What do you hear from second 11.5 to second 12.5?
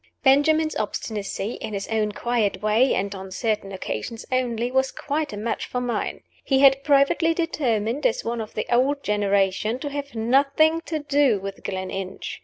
Gleninch.